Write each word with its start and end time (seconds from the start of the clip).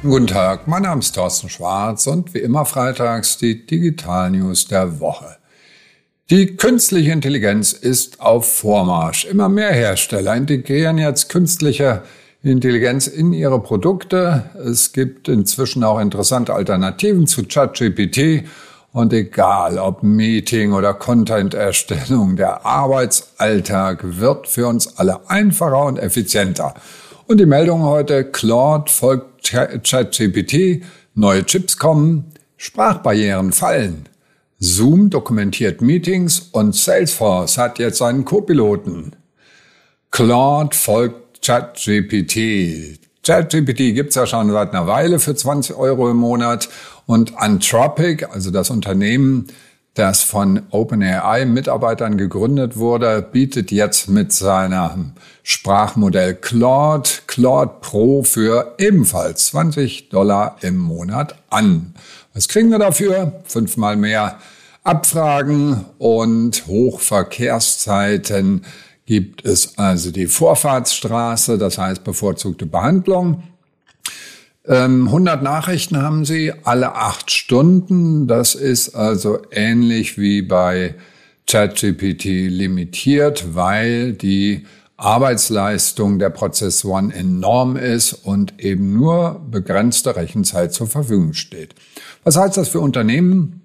Guten 0.00 0.28
Tag, 0.28 0.68
mein 0.68 0.82
Name 0.82 1.00
ist 1.00 1.16
Thorsten 1.16 1.48
Schwarz 1.48 2.06
und 2.06 2.32
wie 2.32 2.38
immer 2.38 2.64
freitags 2.64 3.36
die 3.36 3.66
Digital 3.66 4.30
News 4.30 4.68
der 4.68 5.00
Woche. 5.00 5.38
Die 6.30 6.56
künstliche 6.56 7.10
Intelligenz 7.10 7.72
ist 7.72 8.20
auf 8.20 8.58
Vormarsch. 8.58 9.24
Immer 9.24 9.48
mehr 9.48 9.72
Hersteller 9.72 10.36
integrieren 10.36 10.98
jetzt 10.98 11.28
künstliche 11.28 12.02
Intelligenz 12.44 13.08
in 13.08 13.32
ihre 13.32 13.60
Produkte. 13.60 14.44
Es 14.64 14.92
gibt 14.92 15.28
inzwischen 15.28 15.82
auch 15.82 15.98
interessante 15.98 16.54
Alternativen 16.54 17.26
zu 17.26 17.42
ChatGPT. 17.42 18.44
Und 18.92 19.12
egal 19.12 19.78
ob 19.78 20.04
Meeting 20.04 20.74
oder 20.74 20.94
Content-Erstellung, 20.94 22.36
der 22.36 22.64
Arbeitsalltag 22.64 24.20
wird 24.20 24.46
für 24.46 24.68
uns 24.68 24.96
alle 24.96 25.28
einfacher 25.28 25.84
und 25.86 25.98
effizienter. 25.98 26.74
Und 27.26 27.38
die 27.38 27.46
Meldung 27.46 27.82
heute, 27.82 28.24
Claude 28.24 28.90
folgt 28.90 29.37
ChatGPT, 29.48 30.84
neue 31.14 31.44
Chips 31.44 31.76
kommen, 31.78 32.32
Sprachbarrieren 32.56 33.52
fallen. 33.52 34.08
Zoom 34.58 35.10
dokumentiert 35.10 35.80
Meetings 35.80 36.48
und 36.52 36.74
Salesforce 36.74 37.58
hat 37.58 37.78
jetzt 37.78 38.02
einen 38.02 38.24
Co-Piloten. 38.24 39.12
Claude 40.10 40.76
folgt 40.76 41.42
ChatGPT. 41.42 42.98
ChatGPT 43.22 43.94
gibt's 43.94 44.16
ja 44.16 44.26
schon 44.26 44.50
seit 44.50 44.70
einer 44.70 44.86
Weile 44.86 45.18
für 45.18 45.34
20 45.34 45.76
Euro 45.76 46.10
im 46.10 46.16
Monat 46.16 46.68
und 47.06 47.38
Anthropic, 47.38 48.26
also 48.26 48.50
das 48.50 48.70
Unternehmen, 48.70 49.46
das 49.98 50.22
von 50.22 50.62
OpenAI-Mitarbeitern 50.70 52.16
gegründet 52.16 52.76
wurde, 52.76 53.20
bietet 53.20 53.72
jetzt 53.72 54.08
mit 54.08 54.32
seinem 54.32 55.12
Sprachmodell 55.42 56.34
Claude, 56.34 57.08
Claude 57.26 57.72
Pro 57.80 58.22
für 58.22 58.74
ebenfalls 58.78 59.46
20 59.46 60.08
Dollar 60.08 60.56
im 60.60 60.78
Monat 60.78 61.34
an. 61.50 61.94
Was 62.34 62.46
kriegen 62.48 62.70
wir 62.70 62.78
dafür? 62.78 63.40
Fünfmal 63.44 63.96
mehr 63.96 64.38
Abfragen 64.84 65.84
und 65.98 66.66
Hochverkehrszeiten 66.66 68.64
gibt 69.04 69.44
es 69.44 69.78
also 69.78 70.10
die 70.10 70.26
Vorfahrtsstraße, 70.26 71.58
das 71.58 71.78
heißt 71.78 72.04
bevorzugte 72.04 72.66
Behandlung. 72.66 73.42
100 74.68 75.38
ähm, 75.38 75.42
Nachrichten 75.44 76.02
haben 76.02 76.26
Sie 76.26 76.52
alle 76.64 76.94
acht 76.94 77.30
Stunden. 77.30 78.26
Das 78.26 78.54
ist 78.54 78.94
also 78.94 79.38
ähnlich 79.50 80.18
wie 80.18 80.42
bei 80.42 80.94
ChatGPT 81.46 82.24
limitiert, 82.50 83.54
weil 83.54 84.12
die 84.12 84.66
Arbeitsleistung 84.98 86.18
der 86.18 86.28
Prozessoren 86.28 87.10
enorm 87.10 87.76
ist 87.76 88.12
und 88.12 88.60
eben 88.62 88.92
nur 88.92 89.40
begrenzte 89.50 90.16
Rechenzeit 90.16 90.74
zur 90.74 90.86
Verfügung 90.86 91.32
steht. 91.32 91.74
Was 92.24 92.36
heißt 92.36 92.58
das 92.58 92.68
für 92.68 92.80
Unternehmen? 92.80 93.62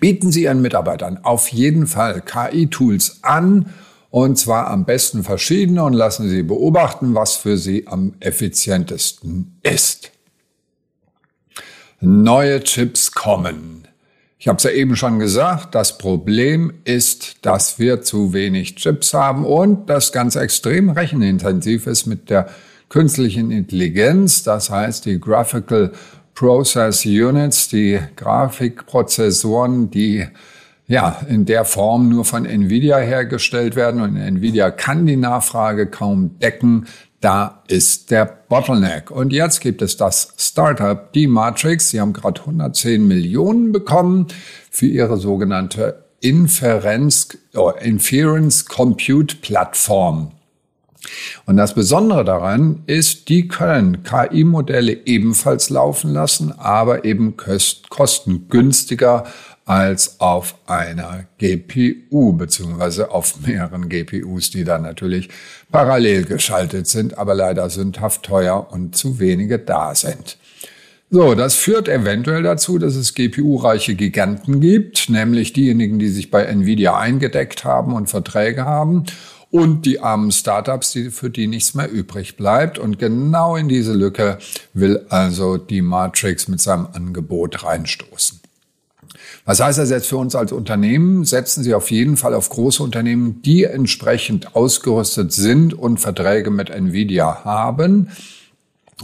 Bieten 0.00 0.32
Sie 0.32 0.44
Ihren 0.44 0.62
Mitarbeitern 0.62 1.20
auf 1.22 1.48
jeden 1.48 1.86
Fall 1.86 2.20
KI-Tools 2.20 3.20
an 3.22 3.66
und 4.10 4.38
zwar 4.38 4.68
am 4.68 4.86
besten 4.86 5.22
verschiedene 5.22 5.84
und 5.84 5.92
lassen 5.92 6.28
Sie 6.28 6.42
beobachten, 6.42 7.14
was 7.14 7.36
für 7.36 7.56
Sie 7.56 7.86
am 7.86 8.14
effizientesten 8.18 9.58
ist 9.62 10.10
neue 12.02 12.62
Chips 12.62 13.12
kommen. 13.12 13.88
Ich 14.38 14.48
habe 14.48 14.56
es 14.56 14.64
ja 14.64 14.70
eben 14.70 14.96
schon 14.96 15.20
gesagt, 15.20 15.74
das 15.76 15.98
Problem 15.98 16.72
ist, 16.82 17.36
dass 17.46 17.78
wir 17.78 18.02
zu 18.02 18.32
wenig 18.32 18.74
Chips 18.74 19.14
haben 19.14 19.46
und 19.46 19.88
das 19.88 20.10
ganz 20.10 20.34
extrem 20.34 20.90
rechenintensiv 20.90 21.86
ist 21.86 22.06
mit 22.06 22.28
der 22.28 22.48
künstlichen 22.88 23.52
Intelligenz. 23.52 24.42
Das 24.42 24.68
heißt, 24.68 25.06
die 25.06 25.20
Graphical 25.20 25.92
Process 26.34 27.06
Units, 27.06 27.68
die 27.68 28.00
Grafikprozessoren, 28.16 29.90
die 29.90 30.26
ja, 30.92 31.22
in 31.26 31.46
der 31.46 31.64
Form 31.64 32.10
nur 32.10 32.26
von 32.26 32.44
Nvidia 32.44 32.98
hergestellt 32.98 33.76
werden 33.76 34.02
und 34.02 34.14
Nvidia 34.14 34.70
kann 34.70 35.06
die 35.06 35.16
Nachfrage 35.16 35.86
kaum 35.86 36.38
decken. 36.38 36.86
Da 37.22 37.62
ist 37.66 38.10
der 38.10 38.26
Bottleneck. 38.26 39.10
Und 39.10 39.32
jetzt 39.32 39.62
gibt 39.62 39.80
es 39.80 39.96
das 39.96 40.34
Startup, 40.36 41.10
die 41.14 41.28
Matrix. 41.28 41.88
Sie 41.88 41.98
haben 41.98 42.12
gerade 42.12 42.42
110 42.42 43.08
Millionen 43.08 43.72
bekommen 43.72 44.26
für 44.70 44.84
ihre 44.84 45.16
sogenannte 45.16 46.04
Inference, 46.20 47.38
oh, 47.54 47.70
Inference 47.70 48.66
Compute 48.66 49.36
Plattform. 49.36 50.32
Und 51.46 51.56
das 51.56 51.74
Besondere 51.74 52.22
daran 52.22 52.82
ist, 52.86 53.30
die 53.30 53.48
können 53.48 54.02
KI-Modelle 54.02 55.06
ebenfalls 55.06 55.70
laufen 55.70 56.12
lassen, 56.12 56.52
aber 56.52 57.06
eben 57.06 57.36
kostengünstiger 57.88 59.24
als 59.64 60.20
auf 60.20 60.56
einer 60.66 61.24
GPU 61.38 62.32
beziehungsweise 62.32 63.10
auf 63.10 63.40
mehreren 63.46 63.88
GPUs, 63.88 64.50
die 64.50 64.64
dann 64.64 64.82
natürlich 64.82 65.28
parallel 65.70 66.24
geschaltet 66.24 66.88
sind, 66.88 67.16
aber 67.18 67.34
leider 67.34 67.68
sündhaft 67.70 68.22
teuer 68.24 68.68
und 68.70 68.96
zu 68.96 69.18
wenige 69.18 69.58
da 69.58 69.94
sind. 69.94 70.36
So, 71.10 71.34
das 71.34 71.54
führt 71.54 71.88
eventuell 71.88 72.42
dazu, 72.42 72.78
dass 72.78 72.94
es 72.94 73.14
GPU-reiche 73.14 73.94
Giganten 73.94 74.60
gibt, 74.60 75.10
nämlich 75.10 75.52
diejenigen, 75.52 75.98
die 75.98 76.08
sich 76.08 76.30
bei 76.30 76.44
Nvidia 76.44 76.96
eingedeckt 76.96 77.64
haben 77.64 77.92
und 77.92 78.08
Verträge 78.08 78.64
haben 78.64 79.04
und 79.52 79.84
die 79.84 80.00
armen 80.00 80.32
Startups, 80.32 80.92
die, 80.92 81.10
für 81.10 81.28
die 81.28 81.46
nichts 81.46 81.74
mehr 81.74 81.90
übrig 81.90 82.38
bleibt. 82.38 82.78
Und 82.78 82.98
genau 82.98 83.56
in 83.56 83.68
diese 83.68 83.92
Lücke 83.92 84.38
will 84.72 85.04
also 85.10 85.58
die 85.58 85.82
Matrix 85.82 86.48
mit 86.48 86.62
seinem 86.62 86.88
Angebot 86.94 87.62
reinstoßen. 87.62 88.40
Was 89.44 89.60
heißt 89.60 89.78
das 89.78 89.90
jetzt 89.90 90.06
für 90.06 90.16
uns 90.16 90.34
als 90.34 90.52
Unternehmen? 90.52 91.24
Setzen 91.24 91.64
Sie 91.64 91.74
auf 91.74 91.90
jeden 91.90 92.16
Fall 92.16 92.34
auf 92.34 92.48
große 92.50 92.82
Unternehmen, 92.82 93.42
die 93.42 93.64
entsprechend 93.64 94.54
ausgerüstet 94.54 95.32
sind 95.32 95.74
und 95.74 95.98
Verträge 95.98 96.50
mit 96.50 96.70
Nvidia 96.70 97.44
haben. 97.44 98.08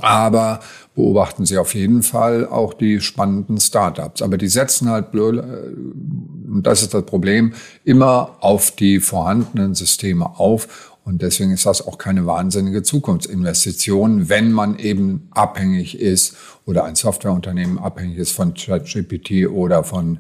Aber 0.01 0.61
beobachten 0.95 1.45
Sie 1.45 1.59
auf 1.59 1.75
jeden 1.75 2.03
Fall 2.03 2.47
auch 2.47 2.75
die 2.75 3.01
spannenden 3.01 3.59
Startups. 3.59 4.23
Aber 4.23 4.39
die 4.39 4.49
setzen 4.49 4.91
halt, 4.91 5.11
blöd, 5.11 5.39
und 5.39 6.63
das 6.63 6.83
ist 6.83 6.95
das 6.95 7.05
Problem, 7.05 7.53
immer 7.85 8.37
auf 8.41 8.71
die 8.71 9.01
vorhandenen 9.01 9.75
Systeme 9.75 10.39
auf 10.39 10.97
und 11.09 11.23
deswegen 11.23 11.53
ist 11.53 11.65
das 11.65 11.87
auch 11.87 11.97
keine 11.97 12.27
wahnsinnige 12.27 12.83
Zukunftsinvestition, 12.83 14.29
wenn 14.29 14.53
man 14.53 14.79
eben 14.79 15.29
abhängig 15.31 15.99
ist 15.99 16.37
oder 16.67 16.85
ein 16.85 16.97
Softwareunternehmen 16.97 17.79
abhängig 17.79 18.19
ist 18.19 18.33
von 18.33 18.53
ChatGPT 18.53 19.49
oder 19.49 19.85
von 19.85 20.19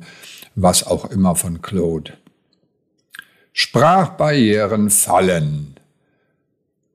was 0.54 0.86
auch 0.86 1.10
immer 1.10 1.34
von 1.34 1.60
Claude. 1.60 2.14
Sprachbarrieren 3.52 4.88
fallen. 4.88 5.77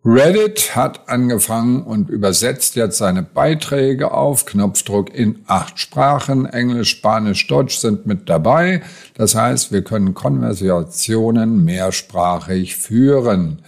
Reddit 0.06 0.76
hat 0.76 1.08
angefangen 1.08 1.82
und 1.82 2.10
übersetzt 2.10 2.76
jetzt 2.76 2.98
seine 2.98 3.24
Beiträge 3.24 4.12
auf 4.12 4.46
Knopfdruck 4.46 5.16
in 5.16 5.46
acht 5.48 5.80
Sprachen. 5.80 6.46
Englisch, 6.46 6.90
Spanisch, 6.90 7.48
Deutsch 7.48 7.78
sind 7.78 8.06
mit 8.06 8.28
dabei. 8.28 8.82
Das 9.14 9.34
heißt, 9.34 9.72
wir 9.72 9.82
können 9.82 10.14
Konversationen 10.14 11.64
mehrsprachig 11.64 12.76
führen. 12.76 13.62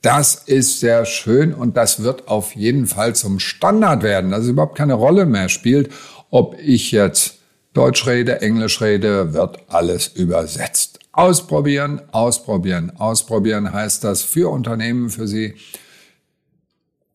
Das 0.00 0.34
ist 0.34 0.80
sehr 0.80 1.04
schön 1.04 1.52
und 1.52 1.76
das 1.76 2.02
wird 2.02 2.26
auf 2.26 2.56
jeden 2.56 2.86
Fall 2.86 3.14
zum 3.14 3.38
Standard 3.38 4.02
werden, 4.02 4.30
dass 4.30 4.44
es 4.44 4.48
überhaupt 4.48 4.78
keine 4.78 4.94
Rolle 4.94 5.26
mehr 5.26 5.50
spielt, 5.50 5.92
ob 6.30 6.56
ich 6.58 6.90
jetzt 6.90 7.41
Deutsch 7.72 8.06
rede, 8.06 8.42
Englisch 8.42 8.80
rede, 8.80 9.32
wird 9.32 9.58
alles 9.68 10.08
übersetzt. 10.08 10.98
Ausprobieren, 11.12 12.02
ausprobieren, 12.12 12.92
ausprobieren 12.96 13.72
heißt 13.72 14.04
das 14.04 14.22
für 14.22 14.50
Unternehmen, 14.50 15.10
für 15.10 15.26
Sie, 15.26 15.54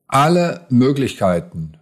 alle 0.07 0.65
Möglichkeiten 0.69 1.77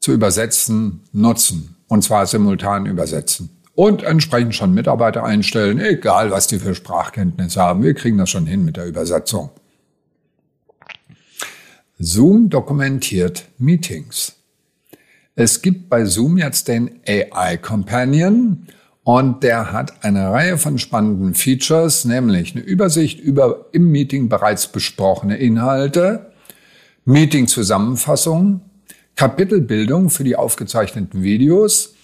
zu 0.00 0.12
übersetzen, 0.12 1.00
nutzen. 1.12 1.76
Und 1.88 2.02
zwar 2.02 2.26
simultan 2.26 2.86
übersetzen. 2.86 3.50
Und 3.74 4.02
entsprechend 4.02 4.54
schon 4.54 4.72
Mitarbeiter 4.72 5.24
einstellen, 5.24 5.80
egal 5.80 6.30
was 6.30 6.46
die 6.46 6.58
für 6.58 6.74
Sprachkenntnisse 6.74 7.60
haben. 7.60 7.82
Wir 7.82 7.94
kriegen 7.94 8.18
das 8.18 8.30
schon 8.30 8.46
hin 8.46 8.64
mit 8.64 8.76
der 8.76 8.86
Übersetzung. 8.86 9.50
Zoom 11.98 12.50
dokumentiert 12.50 13.48
Meetings. 13.58 14.36
Es 15.36 15.62
gibt 15.62 15.88
bei 15.88 16.04
Zoom 16.04 16.38
jetzt 16.38 16.68
den 16.68 17.00
AI 17.06 17.56
Companion 17.56 18.66
und 19.02 19.42
der 19.42 19.72
hat 19.72 20.04
eine 20.04 20.30
Reihe 20.30 20.58
von 20.58 20.78
spannenden 20.78 21.34
Features, 21.34 22.04
nämlich 22.04 22.54
eine 22.54 22.64
Übersicht 22.64 23.18
über 23.20 23.66
im 23.72 23.90
Meeting 23.90 24.28
bereits 24.28 24.68
besprochene 24.68 25.36
Inhalte, 25.36 26.32
Meeting-Zusammenfassung, 27.04 28.60
Kapitelbildung 29.16 30.08
für 30.10 30.24
die 30.24 30.36
aufgezeichneten 30.36 31.22
Videos, 31.22 31.94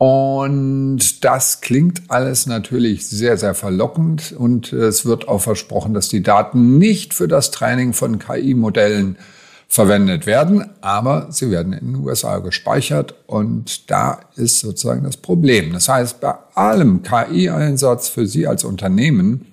und 0.00 1.24
das 1.24 1.60
klingt 1.60 2.04
alles 2.08 2.46
natürlich 2.46 3.06
sehr, 3.06 3.36
sehr 3.36 3.54
verlockend 3.54 4.32
und 4.32 4.72
es 4.72 5.04
wird 5.04 5.28
auch 5.28 5.42
versprochen, 5.42 5.92
dass 5.92 6.08
die 6.08 6.22
Daten 6.22 6.78
nicht 6.78 7.12
für 7.12 7.28
das 7.28 7.50
Training 7.50 7.92
von 7.92 8.18
KI-Modellen 8.18 9.18
verwendet 9.72 10.26
werden, 10.26 10.68
aber 10.80 11.28
sie 11.30 11.52
werden 11.52 11.72
in 11.72 11.92
den 11.92 12.04
USA 12.04 12.38
gespeichert 12.38 13.14
und 13.28 13.88
da 13.88 14.18
ist 14.34 14.58
sozusagen 14.58 15.04
das 15.04 15.16
Problem. 15.16 15.72
Das 15.72 15.88
heißt, 15.88 16.20
bei 16.20 16.34
allem 16.54 17.04
KI-Einsatz 17.04 18.08
für 18.08 18.26
Sie 18.26 18.48
als 18.48 18.64
Unternehmen 18.64 19.46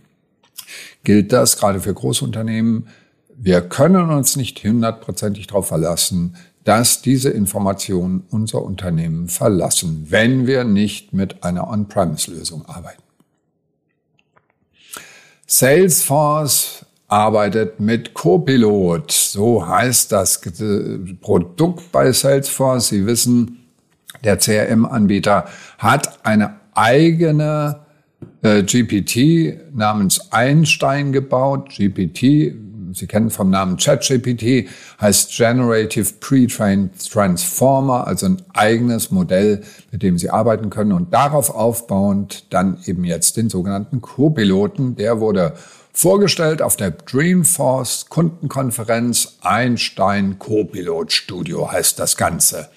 gilt 1.04 1.32
das 1.32 1.58
gerade 1.58 1.80
für 1.80 1.94
Großunternehmen. 1.94 2.88
Wir 3.38 3.62
können 3.62 4.10
uns 4.10 4.36
nicht 4.36 4.64
hundertprozentig 4.64 5.46
darauf 5.46 5.68
verlassen, 5.68 6.36
dass 6.64 7.04
diese 7.04 7.30
Informationen 7.30 8.24
unser 8.32 8.64
Unternehmen 8.64 9.28
verlassen, 9.28 10.08
wenn 10.10 10.48
wir 10.48 10.64
nicht 10.64 11.14
mit 11.14 11.44
einer 11.44 11.70
On-Premise-Lösung 11.70 12.66
arbeiten. 12.66 13.04
Salesforce 15.46 16.87
arbeitet 17.08 17.80
mit 17.80 18.14
Copilot. 18.14 19.12
So 19.12 19.66
heißt 19.66 20.12
das 20.12 20.42
Produkt 21.22 21.92
bei 21.92 22.12
Salesforce. 22.12 22.90
Sie 22.90 23.06
wissen, 23.06 23.66
der 24.24 24.38
CRM-Anbieter 24.38 25.46
hat 25.78 26.26
eine 26.26 26.56
eigene 26.74 27.80
äh, 28.42 28.64
GPT 28.64 29.74
namens 29.74 30.32
Einstein 30.32 31.12
gebaut. 31.12 31.70
GPT, 31.78 32.56
Sie 32.94 33.06
kennen 33.06 33.30
vom 33.30 33.50
Namen 33.50 33.78
ChatGPT, 33.78 34.70
heißt 35.00 35.36
Generative 35.36 36.14
Pre-Trained 36.20 37.12
Transformer, 37.12 38.08
also 38.08 38.28
ein 38.28 38.38
eigenes 38.54 39.12
Modell, 39.12 39.62
mit 39.92 40.02
dem 40.04 40.18
Sie 40.18 40.30
arbeiten 40.30 40.70
können 40.70 40.94
und 40.94 41.14
darauf 41.14 41.54
aufbauend 41.54 42.52
dann 42.54 42.80
eben 42.86 43.04
jetzt 43.04 43.38
den 43.38 43.50
sogenannten 43.50 44.02
Co-Piloten. 44.02 44.96
Der 44.96 45.20
wurde 45.20 45.54
Vorgestellt 46.00 46.62
auf 46.62 46.76
der 46.76 46.92
Dreamforce 46.92 48.06
Kundenkonferenz 48.08 49.40
Einstein 49.42 50.38
Copilot 50.38 51.12
Studio 51.12 51.72
heißt 51.72 51.98
das 51.98 52.16
Ganze. 52.16 52.70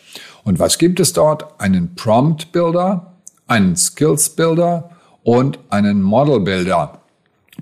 Und 0.43 0.59
was 0.59 0.79
gibt 0.79 1.01
es 1.01 1.13
dort? 1.13 1.61
Einen 1.61 1.95
Prompt 1.97 2.51
Builder, 2.51 3.19
einen 3.47 3.77
Skills 3.77 4.31
Builder 4.31 4.93
und 5.23 5.59
einen 5.69 6.01
Model 6.01 6.41
Builder. 6.41 7.00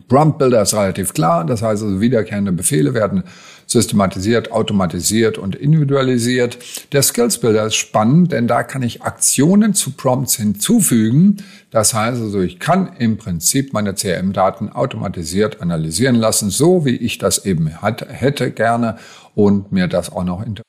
Prompt 0.06 0.38
Builder 0.38 0.62
ist 0.62 0.74
relativ 0.74 1.14
klar, 1.14 1.44
das 1.44 1.62
heißt 1.62 1.82
also 1.82 2.00
wiederkehrende 2.00 2.52
Befehle 2.52 2.94
werden 2.94 3.24
systematisiert, 3.66 4.50
automatisiert 4.50 5.36
und 5.36 5.54
individualisiert. 5.54 6.58
Der 6.92 7.02
Skills 7.02 7.38
Builder 7.38 7.66
ist 7.66 7.74
spannend, 7.74 8.32
denn 8.32 8.48
da 8.48 8.62
kann 8.62 8.82
ich 8.82 9.02
Aktionen 9.02 9.74
zu 9.74 9.92
Prompts 9.92 10.36
hinzufügen. 10.36 11.44
Das 11.70 11.92
heißt 11.92 12.20
also, 12.20 12.40
ich 12.40 12.58
kann 12.58 12.96
im 12.98 13.18
Prinzip 13.18 13.74
meine 13.74 13.94
CRM-Daten 13.94 14.70
automatisiert 14.70 15.60
analysieren 15.60 16.16
lassen, 16.16 16.48
so 16.50 16.86
wie 16.86 16.96
ich 16.96 17.18
das 17.18 17.44
eben 17.44 17.82
hat, 17.82 18.06
hätte 18.08 18.50
gerne 18.50 18.96
und 19.34 19.70
mir 19.70 19.86
das 19.86 20.10
auch 20.10 20.24
noch 20.24 20.40
interessiert. 20.40 20.62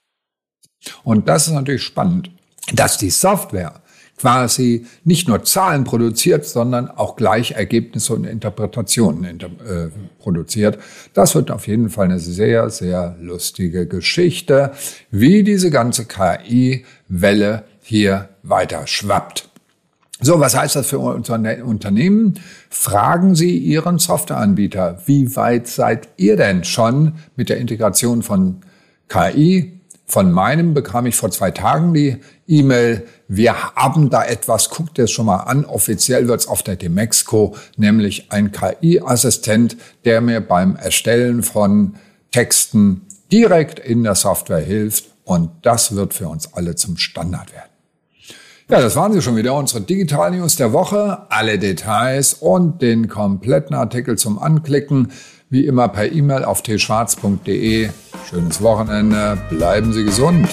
Und 1.03 1.27
das 1.27 1.47
ist 1.47 1.53
natürlich 1.53 1.83
spannend, 1.83 2.31
dass 2.73 2.97
die 2.97 3.09
Software 3.09 3.81
quasi 4.19 4.85
nicht 5.03 5.27
nur 5.27 5.43
Zahlen 5.43 5.85
produziert, 5.85 6.45
sondern 6.45 6.89
auch 6.89 7.15
gleich 7.15 7.51
Ergebnisse 7.51 8.13
und 8.13 8.25
Interpretationen 8.25 9.23
inter 9.23 9.47
äh, 9.47 9.89
produziert. 10.19 10.77
Das 11.13 11.35
wird 11.35 11.51
auf 11.51 11.67
jeden 11.67 11.89
Fall 11.89 12.05
eine 12.05 12.19
sehr, 12.19 12.69
sehr 12.69 13.15
lustige 13.21 13.87
Geschichte, 13.87 14.71
wie 15.09 15.43
diese 15.43 15.71
ganze 15.71 16.05
KI-Welle 16.05 17.63
hier 17.81 18.29
weiter 18.43 18.85
schwappt. 18.85 19.49
So, 20.21 20.41
was 20.41 20.55
heißt 20.55 20.75
das 20.75 20.87
für 20.87 20.99
unser 20.99 21.39
Unternehmen? 21.63 22.33
Fragen 22.69 23.35
Sie 23.35 23.57
Ihren 23.57 23.99
Softwareanbieter, 23.99 25.01
wie 25.05 25.33
weit 25.37 25.67
seid 25.67 26.09
ihr 26.17 26.35
denn 26.35 26.65
schon 26.65 27.13
mit 27.37 27.47
der 27.47 27.57
Integration 27.57 28.21
von 28.21 28.57
KI 29.07 29.78
von 30.09 30.31
meinem 30.31 30.73
bekam 30.73 31.05
ich 31.05 31.15
vor 31.15 31.29
zwei 31.29 31.51
Tagen 31.51 31.93
die 31.93 32.17
E-Mail, 32.47 33.05
wir 33.27 33.75
haben 33.75 34.09
da 34.09 34.25
etwas, 34.25 34.71
guckt 34.71 34.97
es 34.97 35.11
schon 35.11 35.27
mal 35.27 35.41
an, 35.41 35.65
offiziell 35.65 36.27
wird 36.27 36.41
es 36.41 36.47
auf 36.47 36.63
der 36.63 36.75
Demexco, 36.75 37.55
nämlich 37.77 38.31
ein 38.31 38.51
KI-Assistent, 38.51 39.77
der 40.05 40.21
mir 40.21 40.41
beim 40.41 40.75
Erstellen 40.75 41.43
von 41.43 41.93
Texten 42.31 43.05
direkt 43.31 43.77
in 43.77 44.03
der 44.03 44.15
Software 44.15 44.59
hilft 44.59 45.05
und 45.25 45.51
das 45.61 45.95
wird 45.95 46.15
für 46.15 46.27
uns 46.27 46.55
alle 46.55 46.75
zum 46.75 46.97
Standard 46.97 47.53
werden. 47.53 47.69
Ja, 48.67 48.81
das 48.81 48.95
waren 48.95 49.13
sie 49.13 49.21
schon 49.21 49.35
wieder, 49.35 49.53
unsere 49.55 49.81
Digital 49.81 50.31
News 50.31 50.55
der 50.55 50.73
Woche. 50.73 51.25
Alle 51.29 51.57
Details 51.57 52.35
und 52.35 52.83
den 52.83 53.07
kompletten 53.07 53.75
Artikel 53.75 54.15
zum 54.15 54.37
Anklicken 54.37 55.11
wie 55.49 55.65
immer 55.65 55.87
per 55.87 56.11
E-Mail 56.11 56.45
auf 56.45 56.61
tschwarz.de. 56.61 57.89
Schönes 58.29 58.61
Wochenende, 58.61 59.37
bleiben 59.49 59.93
Sie 59.93 60.03
gesund. 60.03 60.47